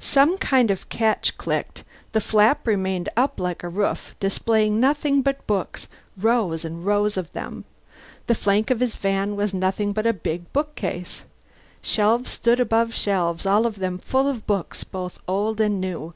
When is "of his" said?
8.72-8.96